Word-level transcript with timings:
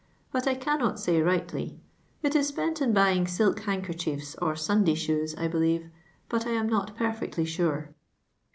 but 0.31 0.47
I 0.47 0.55
cannot 0.55 0.95
BT 0.95 1.21
rightly. 1.21 1.79
It 2.23 2.35
i.s 2.35 2.51
.'^jieiit 2.51 2.81
in 2.81 2.91
buying 2.91 3.27
silk 3.27 3.59
handkerchie&t 3.59 4.35
or 4.41 4.53
Siniday 4.55 4.97
shoes, 4.97 5.35
I 5.35 5.47
believe; 5.47 5.91
but 6.27 6.47
I 6.47 6.53
am 6.53 6.67
not 6.67 6.95
per 6.97 7.11
fiH 7.13 7.33
'tly 7.33 7.43
sure." 7.45 7.93